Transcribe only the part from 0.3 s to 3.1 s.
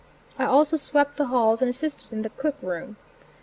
I also swept the halls and assisted in the cook room.